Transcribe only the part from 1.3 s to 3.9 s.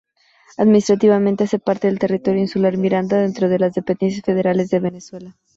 hace parte del Territorio Insular Miranda, dentro de las